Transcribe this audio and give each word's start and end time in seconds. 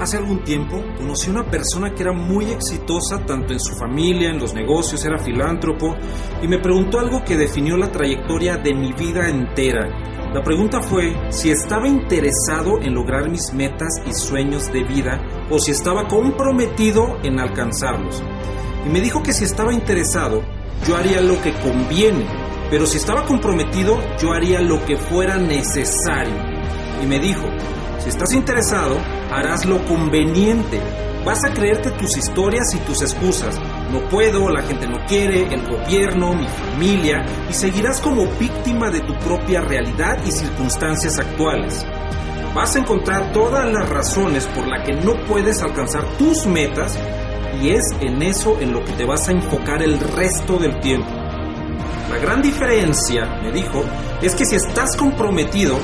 Hace 0.00 0.16
algún 0.16 0.42
tiempo 0.44 0.82
conocí 0.96 1.28
a 1.28 1.32
una 1.32 1.50
persona 1.50 1.92
que 1.94 2.04
era 2.04 2.14
muy 2.14 2.46
exitosa 2.46 3.22
tanto 3.26 3.52
en 3.52 3.60
su 3.60 3.76
familia, 3.76 4.30
en 4.30 4.38
los 4.38 4.54
negocios, 4.54 5.04
era 5.04 5.18
filántropo 5.18 5.94
y 6.40 6.48
me 6.48 6.58
preguntó 6.58 6.98
algo 6.98 7.22
que 7.22 7.36
definió 7.36 7.76
la 7.76 7.92
trayectoria 7.92 8.56
de 8.56 8.72
mi 8.72 8.94
vida 8.94 9.28
entera. 9.28 9.90
La 10.32 10.42
pregunta 10.42 10.80
fue 10.80 11.14
si 11.28 11.50
estaba 11.50 11.86
interesado 11.86 12.80
en 12.80 12.94
lograr 12.94 13.28
mis 13.28 13.52
metas 13.52 14.00
y 14.06 14.14
sueños 14.14 14.72
de 14.72 14.84
vida 14.84 15.20
o 15.50 15.58
si 15.58 15.72
estaba 15.72 16.08
comprometido 16.08 17.18
en 17.22 17.38
alcanzarlos. 17.38 18.22
Y 18.86 18.88
me 18.88 19.02
dijo 19.02 19.22
que 19.22 19.34
si 19.34 19.44
estaba 19.44 19.74
interesado, 19.74 20.40
yo 20.88 20.96
haría 20.96 21.20
lo 21.20 21.42
que 21.42 21.52
conviene, 21.52 22.24
pero 22.70 22.86
si 22.86 22.96
estaba 22.96 23.26
comprometido, 23.26 23.98
yo 24.18 24.32
haría 24.32 24.62
lo 24.62 24.82
que 24.86 24.96
fuera 24.96 25.36
necesario. 25.36 26.36
Y 27.02 27.06
me 27.06 27.18
dijo, 27.18 27.44
si 27.98 28.08
estás 28.08 28.32
interesado, 28.32 28.96
harás 29.30 29.64
lo 29.64 29.84
conveniente. 29.84 30.80
Vas 31.24 31.44
a 31.44 31.52
creerte 31.52 31.90
tus 31.92 32.16
historias 32.16 32.74
y 32.74 32.78
tus 32.78 33.02
excusas. 33.02 33.58
No 33.92 34.00
puedo, 34.08 34.48
la 34.48 34.62
gente 34.62 34.86
no 34.86 35.04
quiere, 35.06 35.52
el 35.52 35.62
gobierno, 35.66 36.34
mi 36.34 36.48
familia, 36.48 37.24
y 37.48 37.52
seguirás 37.52 38.00
como 38.00 38.26
víctima 38.38 38.90
de 38.90 39.00
tu 39.00 39.14
propia 39.18 39.60
realidad 39.60 40.18
y 40.24 40.32
circunstancias 40.32 41.18
actuales. 41.18 41.84
Vas 42.54 42.74
a 42.74 42.80
encontrar 42.80 43.32
todas 43.32 43.70
las 43.70 43.88
razones 43.88 44.46
por 44.48 44.66
las 44.66 44.84
que 44.84 44.94
no 44.94 45.14
puedes 45.26 45.62
alcanzar 45.62 46.04
tus 46.16 46.46
metas 46.46 46.98
y 47.62 47.70
es 47.70 47.84
en 48.00 48.22
eso 48.22 48.58
en 48.60 48.72
lo 48.72 48.82
que 48.84 48.92
te 48.92 49.04
vas 49.04 49.28
a 49.28 49.32
enfocar 49.32 49.82
el 49.82 50.00
resto 50.00 50.56
del 50.56 50.80
tiempo. 50.80 51.29
La 52.10 52.18
gran 52.18 52.42
diferencia, 52.42 53.24
me 53.40 53.52
dijo, 53.52 53.84
es 54.20 54.34
que 54.34 54.44
si 54.44 54.56
estás 54.56 54.96
comprometido, 54.96 55.78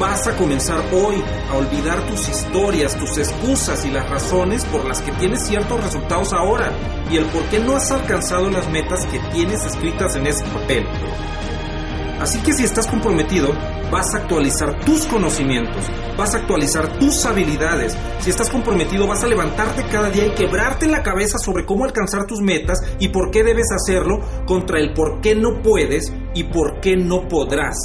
vas 0.00 0.26
a 0.26 0.34
comenzar 0.34 0.82
hoy 0.90 1.22
a 1.50 1.54
olvidar 1.54 2.00
tus 2.06 2.28
historias, 2.28 2.96
tus 2.96 3.18
excusas 3.18 3.84
y 3.84 3.90
las 3.90 4.08
razones 4.08 4.64
por 4.64 4.86
las 4.86 5.02
que 5.02 5.12
tienes 5.12 5.46
ciertos 5.46 5.82
resultados 5.82 6.32
ahora 6.32 6.72
y 7.10 7.18
el 7.18 7.26
por 7.26 7.42
qué 7.50 7.58
no 7.58 7.76
has 7.76 7.90
alcanzado 7.90 8.48
las 8.48 8.68
metas 8.70 9.04
que 9.06 9.18
tienes 9.34 9.64
escritas 9.66 10.16
en 10.16 10.26
ese 10.26 10.44
papel. 10.46 10.86
Así 12.20 12.40
que 12.40 12.52
si 12.54 12.64
estás 12.64 12.86
comprometido, 12.86 13.48
vas 13.90 14.14
a 14.14 14.18
actualizar 14.18 14.80
tus 14.84 15.06
conocimientos, 15.06 15.84
vas 16.16 16.34
a 16.34 16.38
actualizar 16.38 16.98
tus 16.98 17.24
habilidades. 17.26 17.96
Si 18.20 18.30
estás 18.30 18.48
comprometido, 18.48 19.06
vas 19.06 19.22
a 19.22 19.26
levantarte 19.26 19.84
cada 19.90 20.10
día 20.10 20.26
y 20.26 20.34
quebrarte 20.34 20.86
la 20.86 21.02
cabeza 21.02 21.38
sobre 21.38 21.66
cómo 21.66 21.84
alcanzar 21.84 22.26
tus 22.26 22.40
metas 22.40 22.78
y 22.98 23.08
por 23.08 23.30
qué 23.30 23.44
debes 23.44 23.66
hacerlo 23.70 24.20
contra 24.46 24.78
el 24.78 24.94
por 24.94 25.20
qué 25.20 25.34
no 25.34 25.62
puedes 25.62 26.12
y 26.34 26.44
por 26.44 26.80
qué 26.80 26.96
no 26.96 27.28
podrás. 27.28 27.76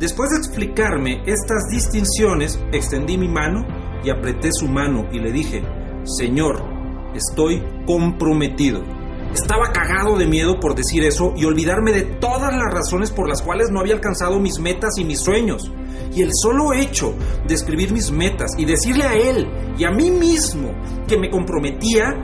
Después 0.00 0.30
de 0.30 0.38
explicarme 0.38 1.22
estas 1.26 1.68
distinciones, 1.70 2.58
extendí 2.72 3.16
mi 3.16 3.28
mano 3.28 3.64
y 4.02 4.10
apreté 4.10 4.50
su 4.52 4.66
mano 4.66 5.06
y 5.12 5.20
le 5.20 5.30
dije, 5.30 5.62
Señor, 6.04 6.62
estoy 7.14 7.62
comprometido. 7.86 8.82
Estaba 9.34 9.72
cagado 9.72 10.16
de 10.16 10.28
miedo 10.28 10.60
por 10.60 10.76
decir 10.76 11.02
eso 11.02 11.34
y 11.36 11.44
olvidarme 11.44 11.90
de 11.90 12.02
todas 12.02 12.54
las 12.54 12.72
razones 12.72 13.10
por 13.10 13.28
las 13.28 13.42
cuales 13.42 13.68
no 13.68 13.80
había 13.80 13.94
alcanzado 13.94 14.38
mis 14.38 14.60
metas 14.60 14.92
y 14.96 15.04
mis 15.04 15.18
sueños. 15.18 15.72
Y 16.14 16.22
el 16.22 16.30
solo 16.32 16.72
hecho 16.72 17.16
de 17.44 17.54
escribir 17.54 17.92
mis 17.92 18.12
metas 18.12 18.52
y 18.56 18.64
decirle 18.64 19.02
a 19.02 19.14
él 19.14 19.48
y 19.76 19.82
a 19.84 19.90
mí 19.90 20.08
mismo 20.12 20.70
que 21.08 21.18
me 21.18 21.30
comprometía 21.30 22.14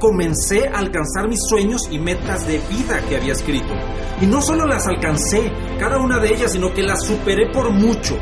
comencé 0.00 0.66
a 0.66 0.78
alcanzar 0.78 1.28
mis 1.28 1.40
sueños 1.46 1.82
y 1.90 1.98
metas 1.98 2.46
de 2.46 2.58
vida 2.70 3.02
que 3.10 3.16
había 3.16 3.34
escrito. 3.34 3.74
Y 4.22 4.26
no 4.26 4.40
solo 4.40 4.66
las 4.66 4.86
alcancé, 4.86 5.52
cada 5.78 5.98
una 5.98 6.18
de 6.18 6.32
ellas, 6.32 6.52
sino 6.52 6.72
que 6.72 6.82
las 6.82 7.04
superé 7.04 7.52
por 7.52 7.70
mucho. 7.70 8.16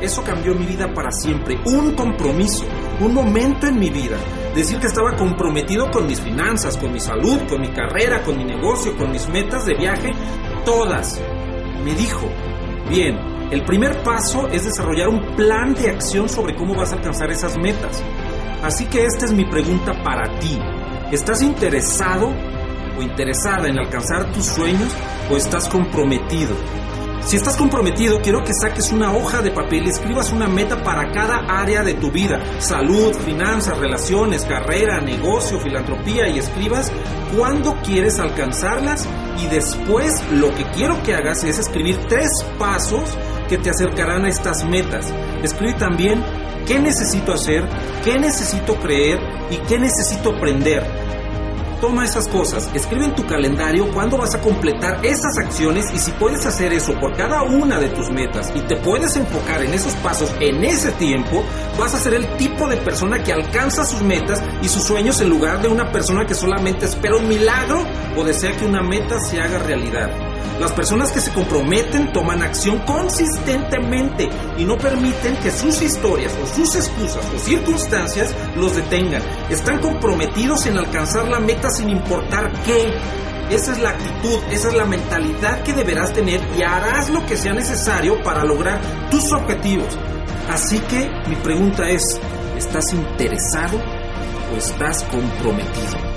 Eso 0.00 0.22
cambió 0.22 0.54
mi 0.54 0.64
vida 0.64 0.94
para 0.94 1.10
siempre. 1.10 1.58
Un 1.66 1.96
compromiso, 1.96 2.64
un 3.00 3.12
momento 3.12 3.66
en 3.66 3.80
mi 3.80 3.90
vida. 3.90 4.16
Decir 4.54 4.80
que 4.80 4.88
estaba 4.88 5.16
comprometido 5.16 5.90
con 5.90 6.06
mis 6.06 6.20
finanzas, 6.20 6.76
con 6.76 6.92
mi 6.92 6.98
salud, 6.98 7.38
con 7.48 7.60
mi 7.60 7.68
carrera, 7.68 8.22
con 8.22 8.36
mi 8.36 8.44
negocio, 8.44 8.96
con 8.96 9.12
mis 9.12 9.28
metas 9.28 9.64
de 9.64 9.74
viaje, 9.74 10.10
todas. 10.64 11.20
Me 11.84 11.94
dijo, 11.94 12.26
bien, 12.88 13.16
el 13.52 13.64
primer 13.64 14.02
paso 14.02 14.48
es 14.48 14.64
desarrollar 14.64 15.08
un 15.08 15.36
plan 15.36 15.72
de 15.74 15.90
acción 15.90 16.28
sobre 16.28 16.56
cómo 16.56 16.74
vas 16.74 16.92
a 16.92 16.96
alcanzar 16.96 17.30
esas 17.30 17.56
metas. 17.58 18.02
Así 18.62 18.86
que 18.86 19.04
esta 19.04 19.26
es 19.26 19.32
mi 19.32 19.44
pregunta 19.44 19.92
para 20.02 20.38
ti. 20.40 20.58
¿Estás 21.12 21.42
interesado 21.42 22.32
o 22.98 23.02
interesada 23.02 23.68
en 23.68 23.78
alcanzar 23.78 24.32
tus 24.32 24.46
sueños 24.46 24.92
o 25.30 25.36
estás 25.36 25.68
comprometido? 25.68 26.54
Si 27.24 27.36
estás 27.36 27.56
comprometido, 27.56 28.20
quiero 28.22 28.42
que 28.42 28.52
saques 28.54 28.90
una 28.92 29.12
hoja 29.12 29.42
de 29.42 29.50
papel 29.50 29.86
y 29.86 29.90
escribas 29.90 30.32
una 30.32 30.48
meta 30.48 30.82
para 30.82 31.12
cada 31.12 31.38
área 31.48 31.82
de 31.82 31.94
tu 31.94 32.10
vida. 32.10 32.40
Salud, 32.58 33.14
finanzas, 33.14 33.78
relaciones, 33.78 34.44
carrera, 34.44 35.00
negocio, 35.00 35.60
filantropía 35.60 36.28
y 36.28 36.38
escribas 36.38 36.90
cuándo 37.36 37.76
quieres 37.84 38.18
alcanzarlas 38.18 39.06
y 39.38 39.46
después 39.46 40.22
lo 40.32 40.52
que 40.54 40.64
quiero 40.70 41.02
que 41.02 41.14
hagas 41.14 41.44
es 41.44 41.58
escribir 41.58 41.98
tres 42.08 42.28
pasos 42.58 43.16
que 43.48 43.58
te 43.58 43.70
acercarán 43.70 44.24
a 44.24 44.28
estas 44.28 44.64
metas. 44.64 45.12
Escribe 45.42 45.74
también 45.74 46.24
qué 46.66 46.78
necesito 46.78 47.32
hacer, 47.32 47.68
qué 48.04 48.18
necesito 48.18 48.74
creer 48.76 49.18
y 49.50 49.56
qué 49.68 49.78
necesito 49.78 50.30
aprender. 50.30 51.09
Toma 51.80 52.04
esas 52.04 52.28
cosas, 52.28 52.68
escribe 52.74 53.06
en 53.06 53.14
tu 53.14 53.24
calendario 53.24 53.90
cuándo 53.94 54.18
vas 54.18 54.34
a 54.34 54.40
completar 54.42 55.00
esas 55.02 55.38
acciones 55.38 55.86
y 55.94 55.98
si 55.98 56.10
puedes 56.12 56.44
hacer 56.44 56.74
eso 56.74 56.92
por 57.00 57.16
cada 57.16 57.42
una 57.42 57.80
de 57.80 57.88
tus 57.88 58.10
metas 58.10 58.52
y 58.54 58.60
te 58.60 58.76
puedes 58.76 59.16
enfocar 59.16 59.62
en 59.62 59.72
esos 59.72 59.94
pasos 59.94 60.30
en 60.40 60.62
ese 60.62 60.92
tiempo, 60.92 61.42
vas 61.78 61.94
a 61.94 61.98
ser 61.98 62.12
el 62.12 62.36
tipo 62.36 62.68
de 62.68 62.76
persona 62.76 63.22
que 63.22 63.32
alcanza 63.32 63.86
sus 63.86 64.02
metas 64.02 64.42
y 64.60 64.68
sus 64.68 64.82
sueños 64.82 65.22
en 65.22 65.30
lugar 65.30 65.62
de 65.62 65.68
una 65.68 65.90
persona 65.90 66.26
que 66.26 66.34
solamente 66.34 66.84
espera 66.84 67.16
un 67.16 67.28
milagro 67.28 67.82
o 68.14 68.24
desea 68.24 68.54
que 68.54 68.66
una 68.66 68.82
meta 68.82 69.18
se 69.18 69.40
haga 69.40 69.58
realidad. 69.60 70.10
Las 70.60 70.72
personas 70.72 71.10
que 71.10 71.22
se 71.22 71.32
comprometen 71.32 72.12
toman 72.12 72.42
acción 72.42 72.80
consistentemente 72.80 74.28
y 74.58 74.64
no 74.66 74.76
permiten 74.76 75.34
que 75.38 75.50
sus 75.50 75.80
historias 75.80 76.36
o 76.36 76.46
sus 76.46 76.76
excusas 76.76 77.26
o 77.34 77.38
circunstancias 77.38 78.34
los 78.56 78.76
detengan. 78.76 79.22
Están 79.48 79.78
comprometidos 79.78 80.66
en 80.66 80.76
alcanzar 80.76 81.28
la 81.28 81.40
meta 81.40 81.69
sin 81.70 81.90
importar 81.90 82.52
qué. 82.64 82.92
Esa 83.50 83.72
es 83.72 83.80
la 83.80 83.90
actitud, 83.90 84.38
esa 84.50 84.68
es 84.68 84.74
la 84.74 84.84
mentalidad 84.84 85.62
que 85.62 85.72
deberás 85.72 86.12
tener 86.12 86.40
y 86.56 86.62
harás 86.62 87.10
lo 87.10 87.24
que 87.26 87.36
sea 87.36 87.52
necesario 87.52 88.22
para 88.22 88.44
lograr 88.44 88.80
tus 89.10 89.32
objetivos. 89.32 89.98
Así 90.48 90.78
que 90.80 91.08
mi 91.28 91.36
pregunta 91.36 91.88
es, 91.88 92.02
¿estás 92.56 92.92
interesado 92.92 93.78
o 94.52 94.56
estás 94.56 95.02
comprometido? 95.04 96.09